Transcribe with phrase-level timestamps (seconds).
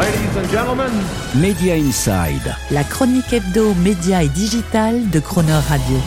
[0.00, 0.92] Ladies and gentlemen,
[1.34, 2.54] Media Inside.
[2.70, 5.98] La chronique hebdo, média et digital de Croner Radio.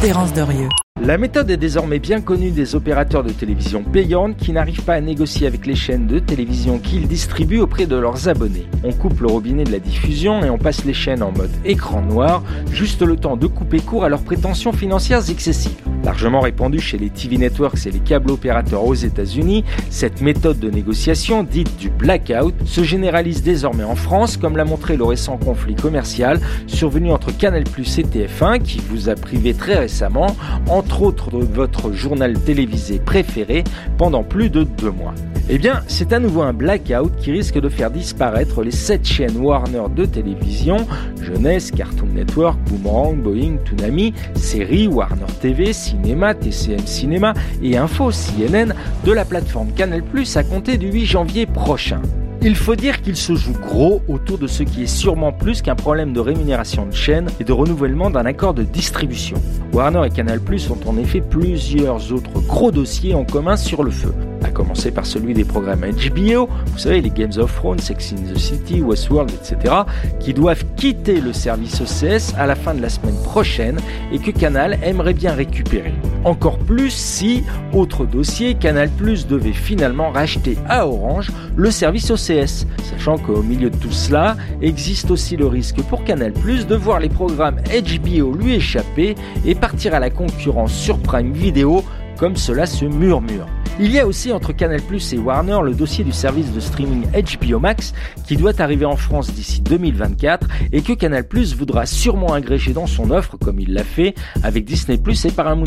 [0.00, 0.68] Terence Derieux.
[1.02, 5.00] La méthode est désormais bien connue des opérateurs de télévision payantes qui n'arrivent pas à
[5.00, 8.68] négocier avec les chaînes de télévision qu'ils distribuent auprès de leurs abonnés.
[8.84, 12.02] On coupe le robinet de la diffusion et on passe les chaînes en mode écran
[12.02, 15.72] noir, juste le temps de couper court à leurs prétentions financières excessives.
[16.04, 20.70] Largement répandue chez les TV networks et les câbles opérateurs aux États-Unis, cette méthode de
[20.70, 25.74] négociation, dite du blackout, se généralise désormais en France, comme l'a montré le récent conflit
[25.74, 30.36] commercial survenu entre Canal+ et TF1, qui vous a privé très récemment,
[30.68, 33.64] entre autres de votre journal télévisé préféré,
[33.96, 35.14] pendant plus de deux mois.
[35.50, 39.36] Eh bien, c'est à nouveau un blackout qui risque de faire disparaître les sept chaînes
[39.36, 40.78] Warner de télévision,
[41.20, 48.72] Jeunesse, Cartoon Network, Boomerang, Boeing, Toonami, séries, Warner TV, Cinéma, TCM Cinéma et Info CNN
[49.04, 50.02] de la plateforme Canal+,
[50.34, 52.00] à compter du 8 janvier prochain.
[52.40, 55.74] Il faut dire qu'il se joue gros autour de ce qui est sûrement plus qu'un
[55.74, 59.36] problème de rémunération de chaîne et de renouvellement d'un accord de distribution.
[59.74, 64.14] Warner et Canal+ ont en effet plusieurs autres gros dossiers en commun sur le feu
[64.44, 68.32] à commencer par celui des programmes HBO, vous savez, les Games of Thrones, Sex in
[68.32, 69.74] the City, Westworld, etc.,
[70.20, 73.78] qui doivent quitter le service OCS à la fin de la semaine prochaine
[74.12, 75.94] et que Canal aimerait bien récupérer.
[76.24, 82.66] Encore plus si, autre dossier, Canal Plus devait finalement racheter à Orange le service OCS,
[82.82, 87.00] sachant qu'au milieu de tout cela existe aussi le risque pour Canal Plus de voir
[87.00, 91.84] les programmes HBO lui échapper et partir à la concurrence sur Prime Video
[92.18, 93.46] comme cela se murmure.
[93.80, 94.80] Il y a aussi entre Canal+
[95.12, 97.92] et Warner le dossier du service de streaming HBO Max
[98.24, 101.24] qui doit arriver en France d'ici 2024 et que Canal+
[101.56, 105.64] voudra sûrement agréger dans son offre comme il l'a fait avec Disney+ et Paramount+.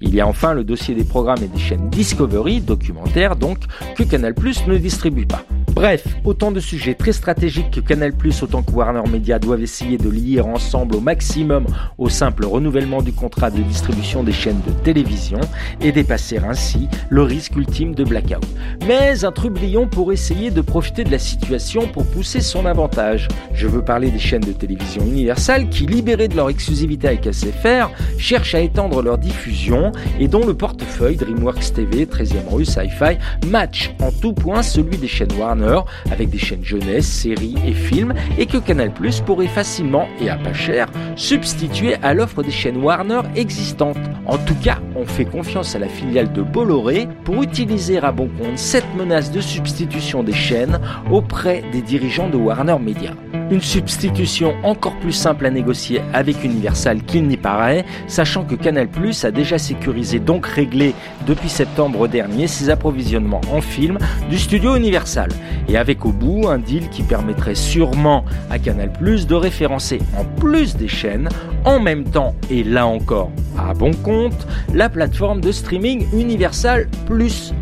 [0.00, 3.58] Il y a enfin le dossier des programmes et des chaînes Discovery, documentaires donc,
[3.96, 4.34] que Canal+
[4.66, 5.44] ne distribue pas.
[5.78, 8.12] Bref, autant de sujets très stratégiques que Canal+,
[8.42, 11.66] autant que Warner Media doivent essayer de lier ensemble au maximum
[11.98, 15.38] au simple renouvellement du contrat de distribution des chaînes de télévision
[15.80, 18.44] et dépasser ainsi le risque ultime de blackout.
[18.88, 23.28] Mais un trublion pour essayer de profiter de la situation pour pousser son avantage.
[23.52, 27.88] Je veux parler des chaînes de télévision universelles qui, libérées de leur exclusivité avec SFR,
[28.18, 33.94] cherchent à étendre leur diffusion et dont le portefeuille DreamWorks TV, 13e rue, Sci-Fi, match
[34.02, 35.67] en tout point celui des chaînes Warner
[36.10, 40.36] avec des chaînes jeunesse, séries et films et que Canal Plus pourrait facilement et à
[40.36, 40.86] pas cher
[41.16, 43.98] substituer à l'offre des chaînes Warner existantes.
[44.26, 48.28] En tout cas, on fait confiance à la filiale de Bolloré pour utiliser à bon
[48.28, 53.12] compte cette menace de substitution des chaînes auprès des dirigeants de Warner Media.
[53.50, 58.88] Une substitution encore plus simple à négocier avec Universal qu'il n'y paraît, sachant que Canal
[58.88, 60.94] Plus a déjà sécurisé donc réglé
[61.26, 63.98] depuis septembre dernier ses approvisionnements en films
[64.28, 65.30] du studio Universal.
[65.68, 70.24] Et avec au bout un deal qui permettrait sûrement à Canal Plus de référencer en
[70.24, 71.28] plus des chaînes,
[71.64, 77.52] en même temps et là encore à bon compte, la plateforme de streaming Universal Plus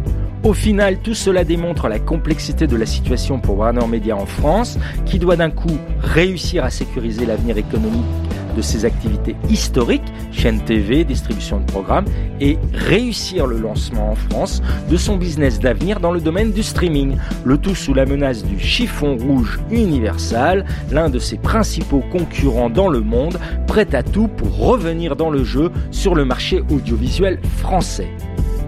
[0.47, 4.79] au final, tout cela démontre la complexité de la situation pour Warner Media en France,
[5.05, 8.05] qui doit d'un coup réussir à sécuriser l'avenir économique
[8.57, 12.07] de ses activités historiques, chaîne TV, distribution de programmes,
[12.41, 17.17] et réussir le lancement en France de son business d'avenir dans le domaine du streaming.
[17.45, 22.89] Le tout sous la menace du chiffon rouge Universal, l'un de ses principaux concurrents dans
[22.89, 23.39] le monde,
[23.77, 28.09] prêt à tout pour revenir dans le jeu sur le marché audiovisuel français.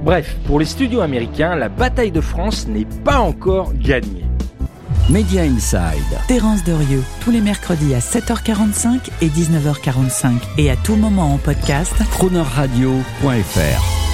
[0.04, 4.26] Bref, pour les studios américains, la bataille de France n'est pas encore gagnée.
[5.08, 6.18] Media Inside.
[6.26, 11.94] Terence Derieux, tous les mercredis à 7h45 et 19h45 et à tout moment en podcast.
[12.10, 14.07] Cronerradio.fr